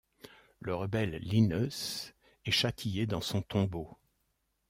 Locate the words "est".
2.45-2.49